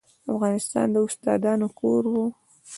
افغانستان 0.33 0.87
د 0.93 0.95
استادانو 1.07 1.67
کور 1.79 2.03
و. 2.11 2.15